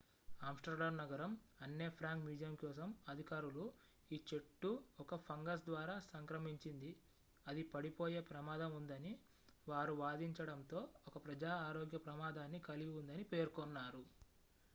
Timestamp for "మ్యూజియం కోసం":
2.23-2.87